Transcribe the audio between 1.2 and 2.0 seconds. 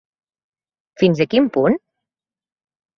a quin punt?